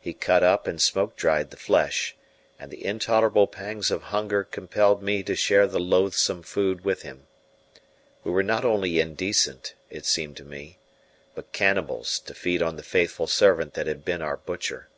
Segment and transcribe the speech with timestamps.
[0.00, 2.16] He cut up and smoke dried the flesh,
[2.58, 7.28] and the intolerable pangs of hunger compelled me to share the loathsome food with him.
[8.24, 10.78] We were not only indecent, it seemed to me,
[11.36, 14.88] but cannibals to feed on the faithful servant that had been our butcher.